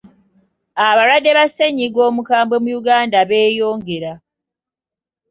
Abalwadde 0.87 1.31
ba 1.37 1.45
ssennyiga 1.49 1.99
omukambwe 2.09 2.57
mu 2.63 2.69
Uganda 2.79 3.17
beeyongera. 3.29 4.13